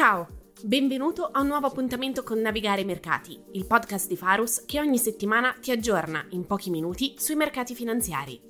[0.00, 4.80] Ciao, benvenuto a un nuovo appuntamento con Navigare i Mercati, il podcast di Farus che
[4.80, 8.40] ogni settimana ti aggiorna in pochi minuti sui mercati finanziari.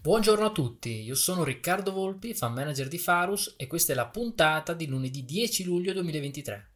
[0.00, 4.06] Buongiorno a tutti, io sono Riccardo Volpi, fan manager di Farus e questa è la
[4.06, 6.74] puntata di lunedì 10 luglio 2023.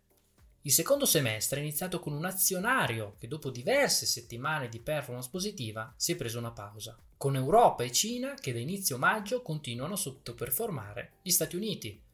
[0.63, 5.95] Il secondo semestre è iniziato con un azionario che dopo diverse settimane di performance positiva
[5.97, 9.99] si è preso una pausa, con Europa e Cina che da inizio maggio continuano a
[9.99, 12.09] sottoperformare gli Stati Uniti.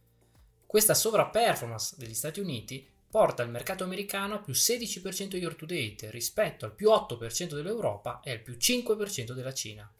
[0.66, 6.10] Questa sovraperformance degli Stati Uniti porta il mercato americano a più 16% year to date
[6.10, 9.90] rispetto al più 8% dell'Europa e al più 5% della Cina.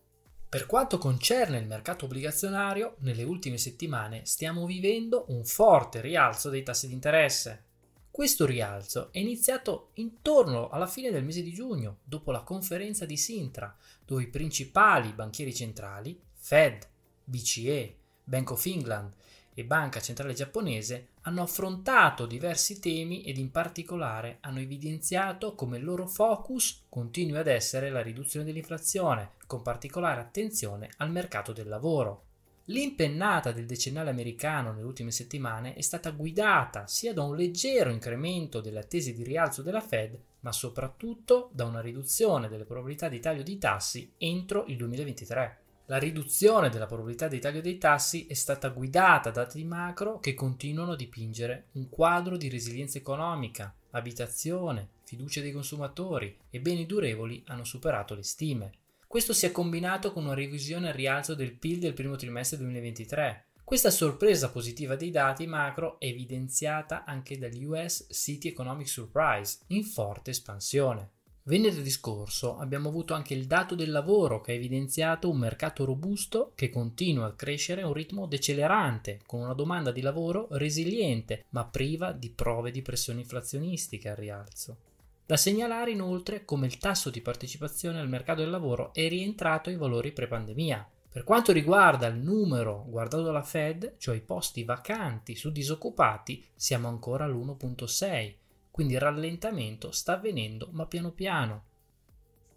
[0.49, 6.63] Per quanto concerne il mercato obbligazionario, nelle ultime settimane stiamo vivendo un forte rialzo dei
[6.63, 7.65] tassi di interesse.
[8.11, 13.17] Questo rialzo è iniziato intorno alla fine del mese di giugno, dopo la conferenza di
[13.17, 16.89] Sintra, dove i principali banchieri centrali, Fed,
[17.25, 19.15] BCE, Bank of England
[19.59, 25.85] e Banca Centrale Giapponese hanno affrontato diversi temi ed in particolare hanno evidenziato come il
[25.85, 32.25] loro focus continui ad essere la riduzione dell'inflazione, con particolare attenzione al mercato del lavoro.
[32.67, 38.61] L'impennata del decennale americano nelle ultime settimane è stata guidata sia da un leggero incremento
[38.61, 43.43] delle attese di rialzo della Fed, ma soprattutto da una riduzione delle probabilità di taglio
[43.43, 45.61] di tassi entro il 2023.
[45.89, 50.35] La riduzione della probabilità di taglio dei tassi è stata guidata da dati macro che
[50.35, 57.45] continuano a dipingere un quadro di resilienza economica, abitazione, fiducia dei consumatori e beni durevoli
[57.47, 58.73] hanno superato le stime.
[59.07, 63.45] Questo si è combinato con una revisione al rialzo del PIL del primo trimestre 2023.
[63.63, 69.85] Questa sorpresa positiva dei dati macro è evidenziata anche dagli US City Economic Surprise in
[69.85, 71.11] forte espansione.
[71.49, 76.51] Venerdì scorso abbiamo avuto anche il dato del lavoro che ha evidenziato un mercato robusto
[76.57, 81.65] che continua a crescere a un ritmo decelerante, con una domanda di lavoro resiliente ma
[81.65, 84.77] priva di prove di pressioni inflazionistiche al rialzo.
[85.25, 89.77] Da segnalare inoltre come il tasso di partecipazione al mercato del lavoro è rientrato ai
[89.77, 90.85] valori pre-pandemia.
[91.13, 96.89] Per quanto riguarda il numero guardato dalla Fed, cioè i posti vacanti su disoccupati, siamo
[96.89, 98.35] ancora all'1.6
[98.77, 101.65] quindi il rallentamento sta avvenendo ma piano piano.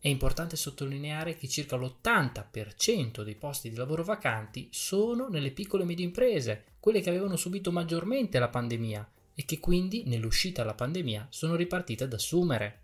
[0.02, 5.86] È importante sottolineare che circa l'80% dei posti di lavoro vacanti sono nelle piccole e
[5.86, 11.28] medie imprese, quelle che avevano subito maggiormente la pandemia e che quindi nell'uscita dalla pandemia
[11.30, 12.82] sono ripartite ad assumere.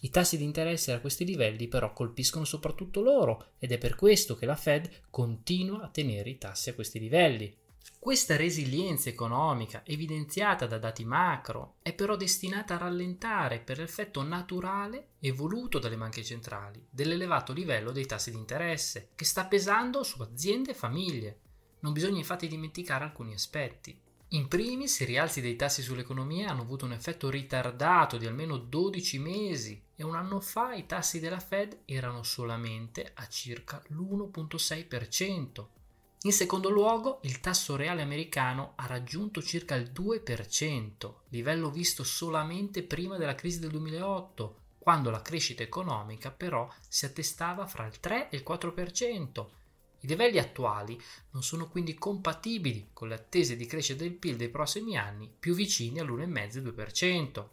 [0.00, 4.34] I tassi di interesse a questi livelli però colpiscono soprattutto loro ed è per questo
[4.34, 7.54] che la Fed continua a tenere i tassi a questi livelli.
[7.98, 15.08] Questa resilienza economica, evidenziata da dati macro, è però destinata a rallentare per l'effetto naturale
[15.18, 20.22] e voluto dalle banche centrali dell'elevato livello dei tassi di interesse, che sta pesando su
[20.22, 21.40] aziende e famiglie.
[21.80, 24.00] Non bisogna infatti dimenticare alcuni aspetti.
[24.32, 29.18] In primis, i rialzi dei tassi sull'economia hanno avuto un effetto ritardato di almeno 12
[29.18, 35.66] mesi e un anno fa i tassi della Fed erano solamente a circa l'1.6%,
[36.22, 42.82] in secondo luogo, il tasso reale americano ha raggiunto circa il 2%, livello visto solamente
[42.82, 48.30] prima della crisi del 2008, quando la crescita economica però si attestava fra il 3
[48.30, 49.46] e il 4%.
[50.00, 54.48] I livelli attuali non sono quindi compatibili con le attese di crescita del PIL dei
[54.48, 57.44] prossimi anni più vicini all'1,5-2%.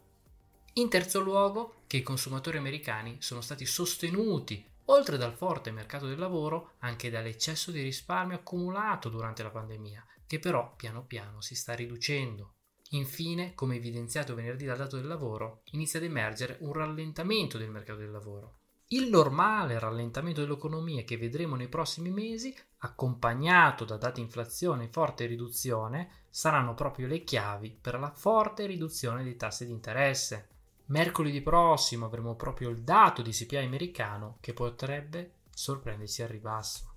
[0.74, 6.18] In terzo luogo, che i consumatori americani sono stati sostenuti oltre dal forte mercato del
[6.18, 11.74] lavoro anche dall'eccesso di risparmio accumulato durante la pandemia, che però piano piano si sta
[11.74, 12.52] riducendo.
[12.90, 17.98] Infine, come evidenziato venerdì dal dato del lavoro, inizia ad emergere un rallentamento del mercato
[17.98, 18.58] del lavoro.
[18.90, 25.26] Il normale rallentamento dell'economia che vedremo nei prossimi mesi, accompagnato da dati inflazione e forte
[25.26, 30.50] riduzione, saranno proprio le chiavi per la forte riduzione dei tassi di interesse.
[30.88, 36.92] Mercoledì prossimo avremo proprio il dato di CPI americano che potrebbe sorprenderci al ribasso.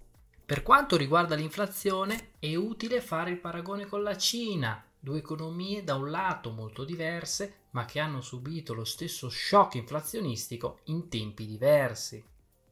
[0.46, 5.96] Per quanto riguarda l'inflazione, è utile fare il paragone con la Cina, due economie da
[5.96, 12.24] un lato molto diverse, ma che hanno subito lo stesso shock inflazionistico in tempi diversi.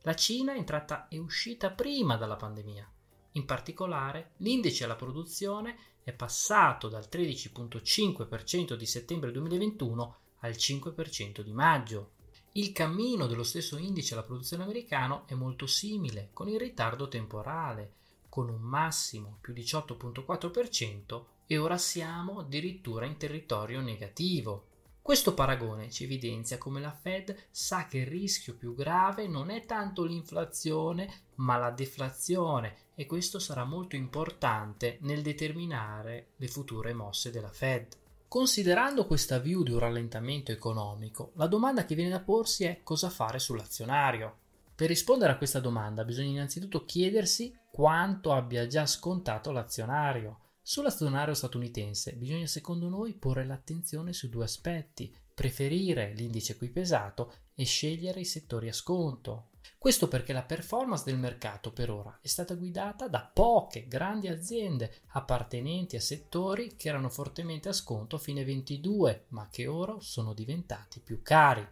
[0.02, 2.88] La Cina è entrata e uscita prima dalla pandemia.
[3.34, 11.52] In particolare, l'indice alla produzione è passato dal 13,5% di settembre 2021 al 5% di
[11.52, 12.12] maggio.
[12.54, 17.94] Il cammino dello stesso indice alla produzione americano è molto simile, con il ritardo temporale,
[18.30, 24.66] con un massimo più 18,4% e ora siamo addirittura in territorio negativo.
[25.02, 29.66] Questo paragone ci evidenzia come la Fed sa che il rischio più grave non è
[29.66, 37.32] tanto l'inflazione ma la deflazione e questo sarà molto importante nel determinare le future mosse
[37.32, 37.88] della Fed.
[38.30, 43.10] Considerando questa view di un rallentamento economico, la domanda che viene da porsi è cosa
[43.10, 44.40] fare sull'azionario.
[44.76, 50.40] Per rispondere a questa domanda bisogna innanzitutto chiedersi quanto abbia già scontato l'azionario.
[50.62, 57.64] Sull'azionario statunitense bisogna secondo noi porre l'attenzione su due aspetti, preferire l'indice qui pesato e
[57.64, 59.52] scegliere i settori a sconto.
[59.88, 64.94] Questo perché la performance del mercato per ora è stata guidata da poche grandi aziende
[65.12, 70.34] appartenenti a settori che erano fortemente a sconto a fine 22, ma che ora sono
[70.34, 71.66] diventati più cari.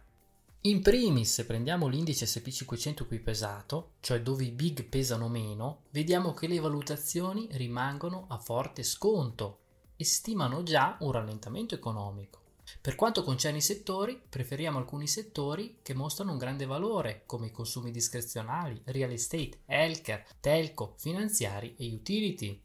[0.62, 6.32] In primis, se prendiamo l'indice SP500 qui pesato, cioè dove i big pesano meno, vediamo
[6.32, 9.58] che le valutazioni rimangono a forte sconto
[9.94, 12.44] e stimano già un rallentamento economico.
[12.80, 17.52] Per quanto concerne i settori, preferiamo alcuni settori che mostrano un grande valore, come i
[17.52, 22.60] consumi discrezionali, real estate, healthcare, telco, finanziari e utility.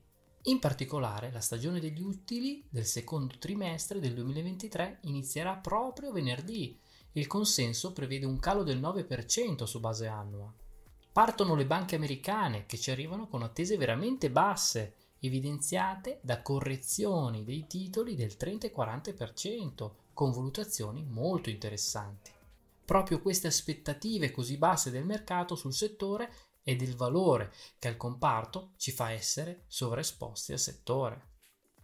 [0.45, 6.79] In particolare, la stagione degli utili del secondo trimestre del 2023 inizierà proprio venerdì.
[7.13, 10.51] Il consenso prevede un calo del 9% su base annua.
[11.11, 17.67] Partono le banche americane che ci arrivano con attese veramente basse evidenziate da correzioni dei
[17.67, 22.31] titoli del 30 e 40%, con valutazioni molto interessanti.
[22.83, 26.33] Proprio queste aspettative così basse del mercato sul settore
[26.63, 31.29] e del valore che al comparto ci fa essere sovraesposti al settore.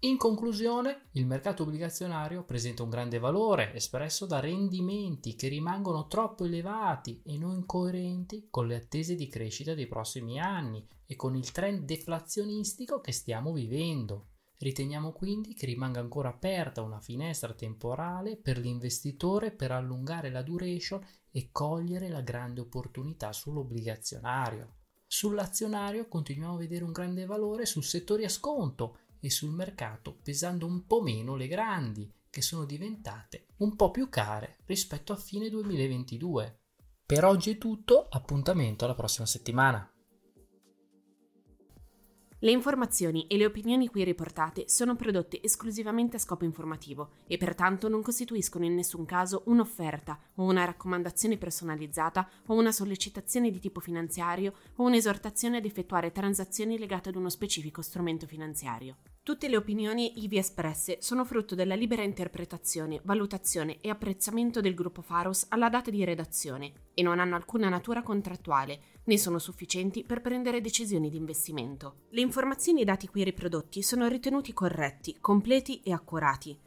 [0.02, 6.46] In conclusione, il mercato obbligazionario presenta un grande valore espresso da rendimenti che rimangono troppo
[6.46, 11.52] elevati e non coerenti con le attese di crescita dei prossimi anni e con il
[11.52, 14.28] trend deflazionistico che stiamo vivendo.
[14.60, 21.04] Riteniamo quindi che rimanga ancora aperta una finestra temporale per l'investitore per allungare la duration
[21.32, 24.74] e cogliere la grande opportunità sull'obbligazionario.
[25.08, 30.66] Sull'azionario continuiamo a vedere un grande valore sul settore a sconto e sul mercato pesando
[30.66, 35.50] un po' meno le grandi, che sono diventate un po' più care rispetto a fine
[35.50, 36.60] 2022.
[37.06, 39.90] Per oggi è tutto, appuntamento alla prossima settimana.
[42.40, 47.90] Le informazioni e le opinioni qui riportate sono prodotte esclusivamente a scopo informativo e pertanto
[47.90, 53.80] non costituiscono in nessun caso un'offerta o una raccomandazione personalizzata o una sollecitazione di tipo
[53.80, 58.98] finanziario o un'esortazione ad effettuare transazioni legate ad uno specifico strumento finanziario.
[59.24, 65.02] Tutte le opinioni ivi espresse sono frutto della libera interpretazione, valutazione e apprezzamento del gruppo
[65.02, 70.22] Faros alla data di redazione e non hanno alcuna natura contrattuale, né sono sufficienti per
[70.22, 72.04] prendere decisioni di investimento.
[72.10, 76.67] Le informazioni e i dati qui riprodotti sono ritenuti corretti, completi e accurati.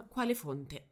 [0.03, 0.90] quale fonte.